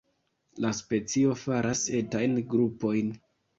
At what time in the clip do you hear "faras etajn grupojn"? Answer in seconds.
1.43-3.15